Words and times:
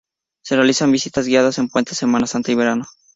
Se 0.43 0.55
realizan 0.55 0.91
visitas 0.91 1.27
guiadas 1.27 1.59
en 1.59 1.69
puentes, 1.69 1.95
Semana 1.95 2.25
Santa 2.25 2.51
y 2.51 2.55
verano. 2.55 2.85